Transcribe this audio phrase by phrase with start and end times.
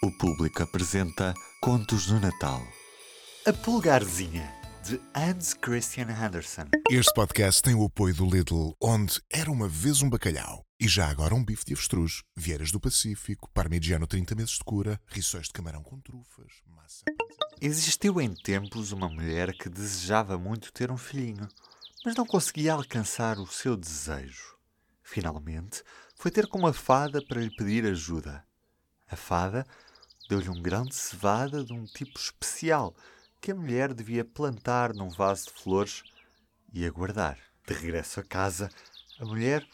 [0.00, 2.62] O público apresenta Contos do Natal.
[3.44, 4.48] A Pulgarzinha,
[4.84, 6.66] de Hans Christian Andersen.
[6.88, 11.08] Este podcast tem o apoio do Lidl, onde era uma vez um bacalhau e já
[11.08, 15.52] agora um bife de avestruz, vieiras do Pacífico, parmigiano 30 meses de cura, rissóis de
[15.52, 17.04] camarão com trufas, massa...
[17.60, 21.48] Existiu em tempos uma mulher que desejava muito ter um filhinho,
[22.04, 24.56] mas não conseguia alcançar o seu desejo.
[25.02, 25.82] Finalmente,
[26.14, 28.46] foi ter com uma fada para lhe pedir ajuda.
[29.10, 29.66] A fada
[30.28, 32.94] deu-lhe um grão de cevada de um tipo especial
[33.40, 36.02] que a mulher devia plantar num vaso de flores
[36.72, 37.38] e aguardar.
[37.66, 38.68] De regresso a casa,
[39.18, 39.66] a mulher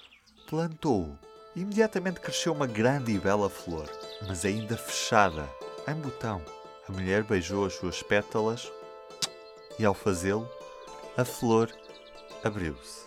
[0.49, 1.19] plantou-o
[1.57, 3.89] imediatamente cresceu uma grande e bela flor,
[4.27, 5.49] mas ainda fechada,
[5.87, 6.45] em botão.
[6.89, 8.71] A mulher beijou as suas pétalas
[9.79, 10.49] e, ao fazê-lo,
[11.17, 11.71] a flor
[12.43, 13.05] abriu-se.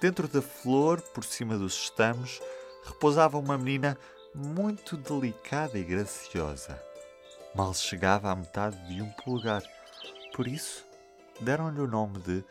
[0.00, 2.40] Dentro da flor, por cima dos estamos,
[2.88, 3.98] repousava uma menina
[4.34, 6.82] muito delicada e graciosa.
[7.54, 9.62] Mal chegava à metade de um polegar,
[10.34, 10.84] por isso
[11.40, 12.44] deram-lhe o nome de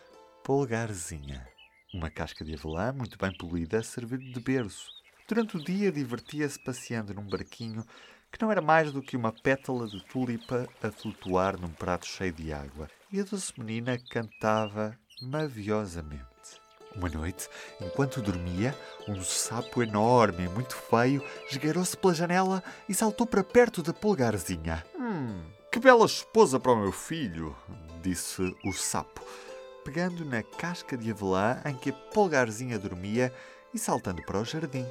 [0.44, 1.47] Polgarzinha.
[1.94, 4.89] Uma casca de avelã muito bem polida serviu de berço.
[5.28, 7.84] Durante o dia divertia-se passeando num barquinho
[8.31, 12.34] que não era mais do que uma pétala de tulipa a flutuar num prato cheio
[12.34, 12.90] de água.
[13.12, 16.37] E a doce menina cantava maviosamente.
[16.96, 17.48] Uma noite,
[17.80, 18.76] enquanto dormia,
[19.08, 24.84] um sapo enorme e muito feio esgueirou-se pela janela e saltou para perto da polgarzinha.
[24.98, 27.56] Hum, que bela esposa para o meu filho,
[28.02, 29.22] disse o sapo,
[29.86, 33.32] pegando na casca de avelã em que a polgarzinha dormia
[33.74, 34.86] e saltando para o jardim.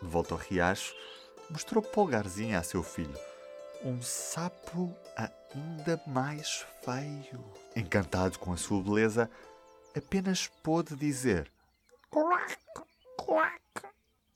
[0.00, 0.94] De volta ao riacho,
[1.50, 3.18] mostrou polgarzinha a seu filho.
[3.84, 7.44] Um sapo ainda mais feio.
[7.74, 9.28] Encantado com a sua beleza,
[9.96, 11.50] apenas pôde dizer
[12.10, 12.56] quack,
[13.16, 13.62] quack.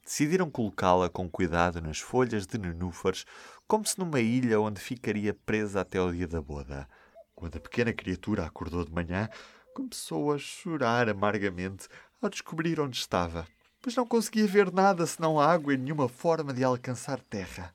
[0.05, 3.25] Decidiram colocá-la com cuidado nas folhas de nenúfares,
[3.67, 6.89] como se numa ilha onde ficaria presa até o dia da boda.
[7.35, 9.29] Quando a pequena criatura acordou de manhã,
[9.75, 11.89] começou a chorar amargamente
[12.23, 13.47] ao descobrir onde estava,
[13.83, 17.75] pois não conseguia ver nada senão água e nenhuma forma de alcançar terra.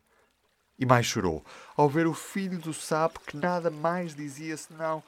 [0.79, 1.45] E mais chorou
[1.77, 5.03] ao ver o filho do sapo que nada mais dizia senão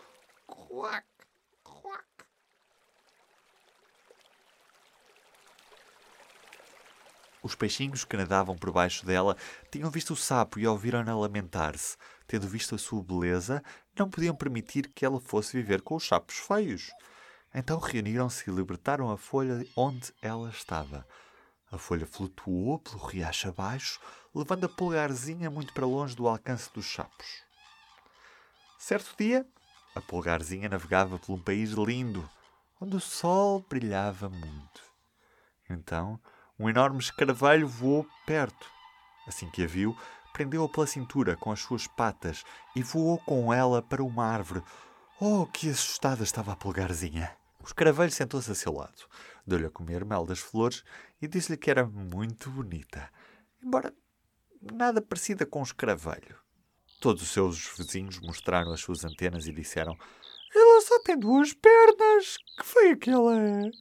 [0.46, 1.13] quack.
[7.44, 9.36] Os peixinhos que nadavam por baixo dela
[9.70, 11.98] tinham visto o sapo e ouviram-na lamentar-se.
[12.26, 13.62] Tendo visto a sua beleza,
[14.00, 16.90] não podiam permitir que ela fosse viver com os sapos feios.
[17.54, 21.06] Então reuniram-se e libertaram a folha onde ela estava.
[21.70, 24.00] A folha flutuou pelo riacho abaixo,
[24.34, 27.44] levando a pulgarzinha muito para longe do alcance dos sapos.
[28.80, 29.46] Certo dia,
[29.94, 32.28] a pulgarzinha navegava por um país lindo,
[32.80, 34.82] onde o sol brilhava muito.
[35.70, 36.20] Então,
[36.60, 38.68] um enorme escaravelho voou perto.
[39.28, 39.98] Assim que a viu,
[40.34, 42.44] prendeu-a pela cintura com as suas patas
[42.76, 44.64] e voou com ela para uma árvore.
[45.20, 47.36] Oh, que assustada estava a pulgarzinha!
[47.62, 49.08] O escaravelho sentou-se a seu lado,
[49.48, 50.84] deu-lhe a comer mel das flores
[51.22, 53.10] e disse-lhe que era muito bonita,
[53.64, 53.94] embora
[54.62, 56.38] nada parecida com o escaravelho.
[57.00, 59.98] Todos os seus vizinhos mostraram as suas antenas e disseram:
[60.54, 62.38] Ela só tem duas pernas!
[62.58, 63.72] Que feia que ela é!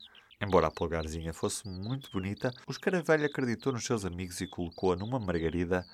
[0.43, 5.21] Embora a pulgarzinha fosse muito bonita, o escaravelho acreditou nos seus amigos e colocou-a numa
[5.21, 5.87] margarida,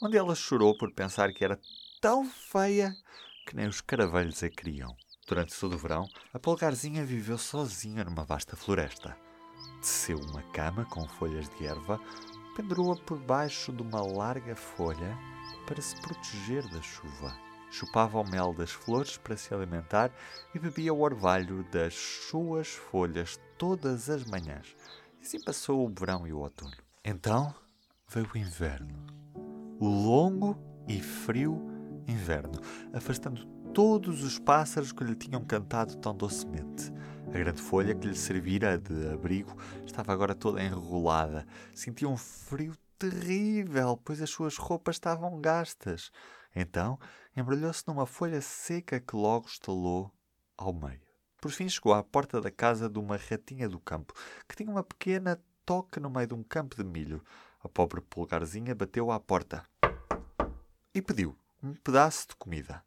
[0.00, 1.58] onde ela chorou por pensar que era
[2.00, 2.94] tão feia
[3.44, 4.96] que nem os escaravelhos a queriam.
[5.26, 9.16] Durante todo o verão, a pulgarzinha viveu sozinha numa vasta floresta.
[9.80, 12.00] Teceu uma cama com folhas de erva,
[12.54, 15.18] pendurou-a por baixo de uma larga folha
[15.66, 17.45] para se proteger da chuva.
[17.76, 20.10] Chupava o mel das flores para se alimentar
[20.54, 24.74] e bebia o orvalho das suas folhas todas as manhãs.
[25.20, 26.72] E assim passou o verão e o outono.
[27.04, 27.54] Então
[28.08, 28.96] veio o inverno.
[29.78, 30.56] O longo
[30.88, 31.62] e frio
[32.08, 32.58] inverno,
[32.94, 33.44] afastando
[33.74, 36.90] todos os pássaros que lhe tinham cantado tão docemente.
[37.28, 39.54] A grande folha que lhe servira de abrigo
[39.84, 41.46] estava agora toda enrolada.
[41.74, 46.10] Sentia um frio terrível, pois as suas roupas estavam gastas.
[46.54, 46.98] Então
[47.36, 50.12] embrulhou-se numa folha seca que logo estalou
[50.56, 51.06] ao meio.
[51.40, 54.14] Por fim chegou à porta da casa de uma ratinha do campo,
[54.48, 57.22] que tinha uma pequena toca no meio de um campo de milho.
[57.62, 59.64] A pobre pulgarzinha bateu à porta
[60.94, 62.82] e pediu um pedaço de comida,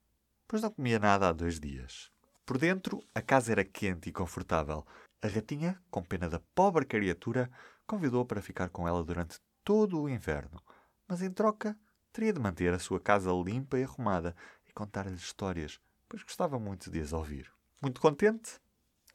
[0.47, 2.11] pois não comia nada há dois dias.
[2.45, 4.83] Por dentro, a casa era quente e confortável.
[5.21, 7.51] A ratinha, com pena da pobre criatura,
[7.85, 10.59] convidou-a para ficar com ela durante todo o inverno,
[11.07, 11.77] mas em troca
[12.11, 14.35] teria de manter a sua casa limpa e arrumada
[14.67, 17.51] e contar-lhe histórias, pois gostava muito de as ouvir.
[17.81, 18.59] Muito contente,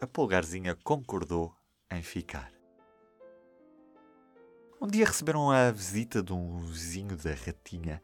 [0.00, 1.54] a pulgarzinha concordou
[1.90, 2.52] em ficar.
[4.80, 8.02] Um dia receberam a visita de um vizinho da ratinha,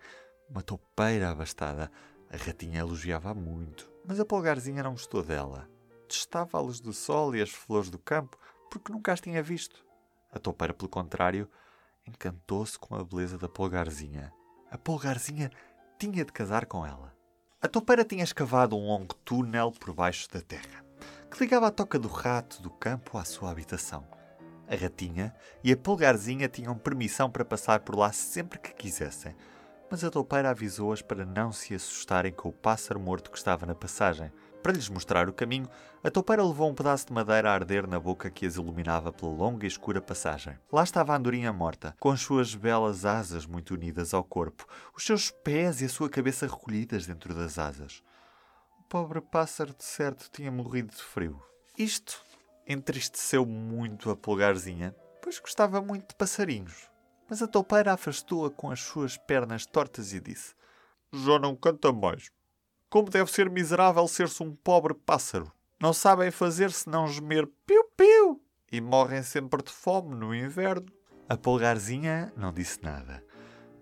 [0.48, 1.90] uma toupeira abastada.
[2.32, 5.68] A ratinha elogiava muito, mas a polgarzinha não gostou dela.
[6.08, 8.38] Testava a luz do sol e as flores do campo
[8.70, 9.84] porque nunca as tinha visto.
[10.32, 11.50] A toupeira, pelo contrário,
[12.06, 14.32] encantou-se com a beleza da polgarzinha.
[14.70, 15.50] A polgarzinha
[15.98, 17.12] tinha de casar com ela.
[17.60, 20.84] A toupeira tinha escavado um longo túnel por baixo da terra,
[21.28, 24.06] que ligava a toca do rato do campo à sua habitação.
[24.68, 25.34] A ratinha
[25.64, 29.34] e a polgarzinha tinham permissão para passar por lá sempre que quisessem,
[29.90, 33.74] mas a toupeira avisou-as para não se assustarem com o pássaro morto que estava na
[33.74, 34.30] passagem.
[34.62, 35.68] Para lhes mostrar o caminho,
[36.04, 39.32] a toupeira levou um pedaço de madeira a arder na boca que as iluminava pela
[39.32, 40.56] longa e escura passagem.
[40.70, 45.04] Lá estava a andorinha morta, com as suas belas asas muito unidas ao corpo, os
[45.04, 48.02] seus pés e a sua cabeça recolhidas dentro das asas.
[48.78, 51.42] O pobre pássaro, de certo, tinha morrido de frio.
[51.76, 52.22] Isto
[52.66, 56.89] entristeceu muito a polgarzinha, pois gostava muito de passarinhos.
[57.30, 60.52] Mas a toupeira afastou-a com as suas pernas tortas e disse:
[61.12, 62.28] Já não canta mais.
[62.88, 65.52] Como deve ser miserável ser-se um pobre pássaro.
[65.80, 70.92] Não sabem fazer senão gemer piu-piu e morrem sempre de fome no inverno.
[71.28, 73.24] A polgarzinha não disse nada,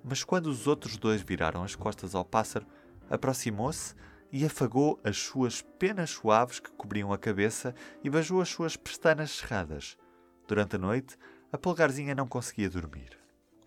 [0.05, 2.67] mas quando os outros dois viraram as costas ao pássaro,
[3.09, 3.95] aproximou-se
[4.31, 7.75] e afagou as suas penas suaves que cobriam a cabeça
[8.05, 9.97] e beijou as suas pestanas cerradas.
[10.47, 11.17] Durante a noite,
[11.51, 13.18] a polgarzinha não conseguia dormir.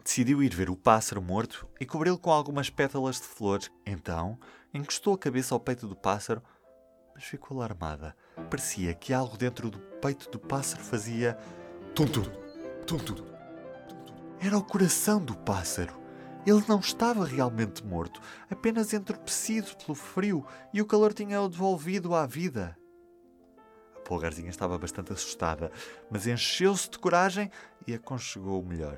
[0.04, 3.72] Decidiu ir ver o pássaro morto e cobri-lo com algumas pétalas de flores.
[3.86, 4.38] Então,
[4.74, 6.42] encostou a cabeça ao peito do pássaro,
[7.14, 8.16] mas ficou alarmada.
[8.50, 11.38] Parecia que algo dentro do peito do pássaro fazia
[11.94, 12.24] tum-tum,
[12.88, 13.24] tum-tum.
[14.40, 16.02] Era o coração do pássaro.
[16.48, 18.20] Ele não estava realmente morto,
[18.50, 20.44] apenas entorpecido pelo frio
[20.74, 22.76] e o calor tinha-o devolvido à vida.
[23.96, 25.72] A polgarzinha estava bastante assustada,
[26.10, 27.52] mas encheu-se de coragem
[27.86, 28.98] e aconchegou o melhor.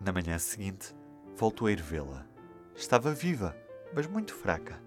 [0.00, 0.94] Na manhã seguinte,
[1.36, 2.26] voltou a ir vê-la.
[2.74, 3.54] Estava viva,
[3.94, 4.82] mas muito fraca.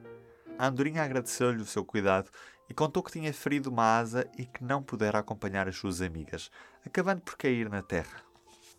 [0.57, 2.31] A andorinha agradeceu-lhe o seu cuidado
[2.67, 6.49] e contou que tinha ferido uma asa e que não pudera acompanhar as suas amigas,
[6.83, 8.23] acabando por cair na terra.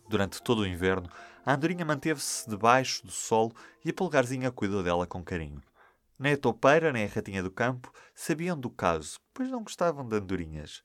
[0.09, 1.09] Durante todo o inverno,
[1.45, 3.53] a andorinha manteve-se debaixo do sol
[3.85, 5.63] e a polgarzinha cuidou dela com carinho.
[6.19, 10.17] Nem a toupeira nem a ratinha do campo sabiam do caso, pois não gostavam de
[10.17, 10.83] andorinhas.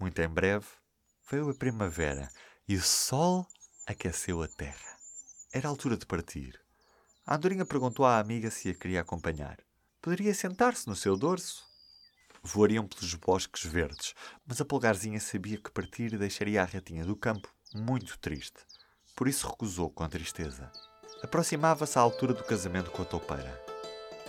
[0.00, 0.66] Muito em breve
[1.30, 2.30] veio a primavera
[2.66, 3.46] e o sol
[3.86, 4.98] aqueceu a terra.
[5.52, 6.60] Era a altura de partir.
[7.24, 9.58] A andorinha perguntou à amiga se a queria acompanhar.
[10.02, 11.64] Poderia sentar-se no seu dorso?
[12.42, 14.14] Voariam pelos bosques verdes,
[14.46, 18.58] mas a polgarzinha sabia que partir deixaria a ratinha do campo muito triste.
[19.14, 20.70] Por isso recusou com tristeza.
[21.22, 23.64] Aproximava-se à altura do casamento com a toupeira.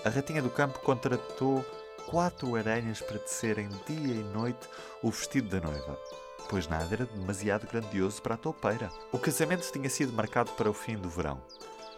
[0.05, 1.63] A ratinha do campo contratou
[2.09, 4.67] quatro aranhas para tecerem dia e noite
[5.03, 5.99] o vestido da noiva
[6.49, 8.91] pois nada era demasiado grandioso para a toupeira.
[9.11, 11.41] O casamento tinha sido marcado para o fim do verão,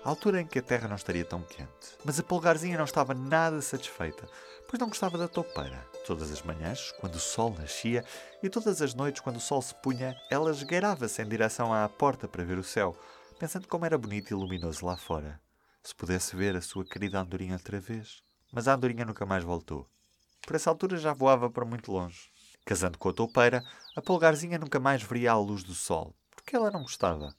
[0.03, 1.69] a altura em que a terra não estaria tão quente.
[2.06, 4.27] Mas a polgarzinha não estava nada satisfeita,
[4.68, 5.86] pois não gostava da toupeira.
[6.06, 8.06] Todas as manhãs, quando o sol nascia,
[8.41, 12.27] e todas as noites, quando o sol se punha, ela esgueirava-se em direção à porta
[12.27, 12.95] para ver o céu,
[13.38, 15.39] pensando como era bonito e luminoso lá fora.
[15.83, 18.21] Se pudesse ver a sua querida andorinha outra vez.
[18.51, 19.88] Mas a andorinha nunca mais voltou.
[20.41, 22.31] Por essa altura já voava para muito longe.
[22.69, 26.69] Casando com a toupeira, a polgarzinha nunca mais veria a luz do sol, porque ela
[26.69, 27.33] não gostava.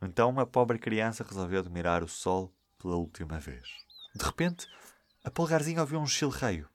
[0.00, 3.68] Então a pobre criança resolveu admirar o sol pela última vez.
[4.14, 4.66] De repente,
[5.22, 6.70] a polgarzinha ouviu um chilreio.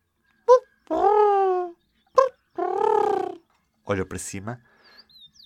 [3.84, 4.62] Olhou para cima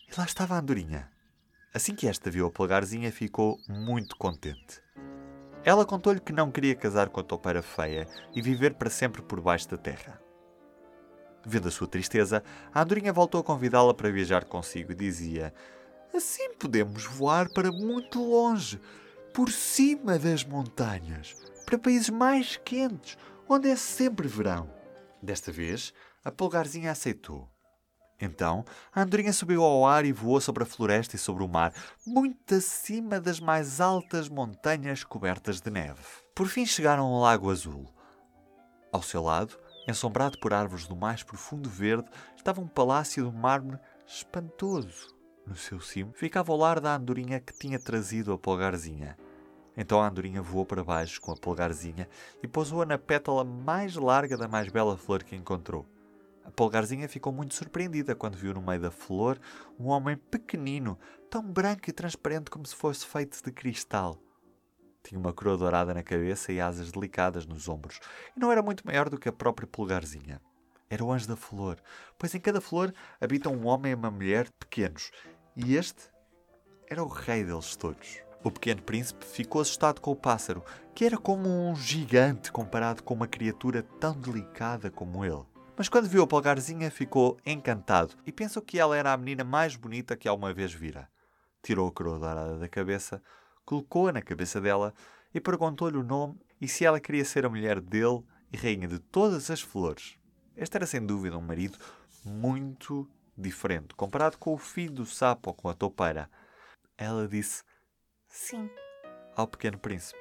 [0.10, 1.10] e lá estava a andorinha.
[1.74, 4.84] Assim que esta viu a polgarzinha, ficou muito contente.
[5.64, 9.40] Ela contou-lhe que não queria casar com a toupeira feia e viver para sempre por
[9.40, 10.22] baixo da terra.
[11.46, 12.44] Vendo a sua tristeza,
[12.74, 15.54] a andorinha voltou a convidá-la para viajar consigo e dizia:
[16.14, 18.80] Assim podemos voar para muito longe,
[19.34, 23.18] por cima das montanhas, para países mais quentes,
[23.48, 24.70] onde é sempre verão.
[25.22, 25.94] Desta vez,
[26.24, 27.50] a polgarzinha aceitou.
[28.20, 31.74] Então, a andorinha subiu ao ar e voou sobre a floresta e sobre o mar,
[32.06, 36.04] muito acima das mais altas montanhas cobertas de neve.
[36.36, 37.92] Por fim chegaram ao Lago Azul.
[38.92, 39.58] Ao seu lado,
[39.88, 45.16] Ensombrado por árvores do mais profundo verde, estava um palácio de mármore espantoso.
[45.46, 49.18] No seu cimo ficava o lar da andorinha que tinha trazido a polgarzinha.
[49.76, 52.08] Então a andorinha voou para baixo com a polgarzinha
[52.44, 55.86] e pousou-a na pétala mais larga da mais bela flor que encontrou.
[56.44, 59.40] A polgarzinha ficou muito surpreendida quando viu no meio da flor
[59.80, 60.98] um homem pequenino,
[61.30, 64.20] tão branco e transparente como se fosse feito de cristal.
[65.04, 68.00] Tinha uma coroa dourada na cabeça e asas delicadas nos ombros,
[68.36, 70.42] e não era muito maior do que a própria pulgarzinha.
[70.90, 71.78] Era o anjo da flor,
[72.20, 75.12] pois em cada flor habita um homem e uma mulher pequenos,
[75.56, 76.10] e este
[76.90, 78.20] era o rei deles todos.
[78.44, 80.64] O pequeno príncipe ficou assustado com o pássaro,
[80.96, 85.46] que era como um gigante comparado com uma criatura tão delicada como ele.
[85.78, 89.76] Mas quando viu a polgarzinha, ficou encantado e pensou que ela era a menina mais
[89.76, 91.08] bonita que alguma vez vira.
[91.64, 93.22] Tirou a coroa dourada da cabeça,
[93.72, 94.94] colocou-a na cabeça dela
[95.34, 99.00] e perguntou-lhe o nome e se ela queria ser a mulher dele e rainha de
[99.00, 100.18] todas as flores.
[100.58, 101.78] Este era sem dúvida um marido
[102.26, 106.30] muito diferente, comparado com o filho do sapo ou com a toupeira.
[106.98, 107.64] Ela disse
[108.28, 108.70] sim
[109.38, 110.20] ao pequeno príncipe.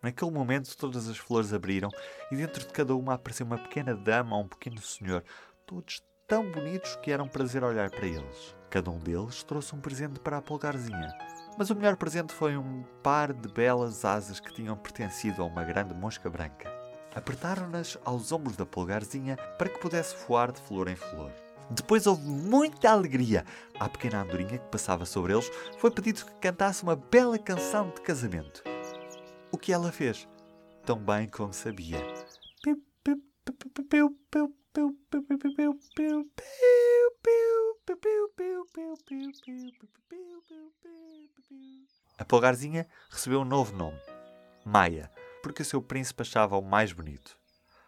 [0.00, 1.90] Naquele momento, todas as flores abriram
[2.30, 5.24] e dentro de cada uma apareceu uma pequena dama ou um pequeno senhor,
[5.66, 8.54] todos tão bonitos que era um prazer olhar para eles.
[8.68, 11.08] Cada um deles trouxe um presente para a polgarzinha.
[11.56, 15.64] Mas o melhor presente foi um par de belas asas que tinham pertencido a uma
[15.64, 16.70] grande mosca branca.
[17.14, 21.32] Apertaram-nas aos ombros da polgarzinha para que pudesse voar de flor em flor.
[21.70, 23.44] Depois houve muita alegria.
[23.80, 28.02] À pequena andorinha que passava sobre eles foi pedido que cantasse uma bela canção de
[28.02, 28.62] casamento.
[29.50, 30.28] O que ela fez?
[30.84, 31.98] Tão bem como sabia.
[42.16, 43.98] A polgarzinha recebeu um novo nome,
[44.64, 45.10] Maia,
[45.42, 47.36] porque o seu príncipe achava-o mais bonito.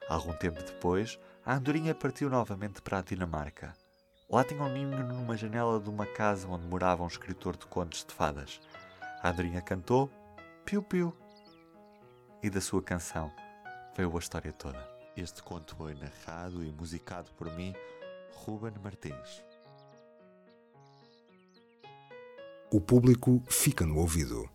[0.08, 3.72] Algum tempo depois, a andorinha partiu novamente para a Dinamarca.
[4.28, 8.04] Lá tinha um ninho numa janela de uma casa onde morava um escritor de contos
[8.04, 8.60] de fadas.
[9.22, 10.10] A andorinha cantou
[10.64, 11.16] piu-piu.
[12.42, 13.32] E da sua canção
[13.96, 14.99] veio a história toda.
[15.16, 17.74] Este conto foi narrado e musicado por mim,
[18.32, 19.42] Ruben Martins.
[22.72, 24.48] O público fica no ouvido.